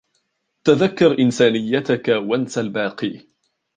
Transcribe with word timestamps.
تذكّر 0.63 1.19
إنسانيّتك 1.19 2.07
و 2.07 2.35
انس 2.35 2.57
الباقي. 2.57 3.27